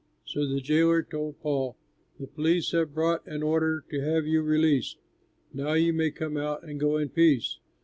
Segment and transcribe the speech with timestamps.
[0.25, 1.77] So the jailer told Paul,
[2.19, 4.97] "The police have brought an order to have you released;
[5.53, 7.59] now you may come out and go in peace."